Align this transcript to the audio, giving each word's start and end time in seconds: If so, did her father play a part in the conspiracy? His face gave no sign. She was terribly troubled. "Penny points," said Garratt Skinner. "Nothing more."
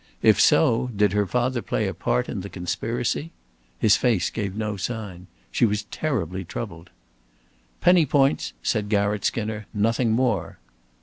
If 0.23 0.41
so, 0.41 0.89
did 0.95 1.13
her 1.13 1.27
father 1.27 1.61
play 1.61 1.87
a 1.87 1.93
part 1.93 2.27
in 2.27 2.41
the 2.41 2.49
conspiracy? 2.49 3.29
His 3.77 3.97
face 3.97 4.31
gave 4.31 4.55
no 4.55 4.75
sign. 4.75 5.27
She 5.51 5.63
was 5.63 5.83
terribly 5.91 6.43
troubled. 6.43 6.89
"Penny 7.81 8.07
points," 8.07 8.53
said 8.63 8.89
Garratt 8.89 9.23
Skinner. 9.25 9.67
"Nothing 9.75 10.11
more." 10.11 10.57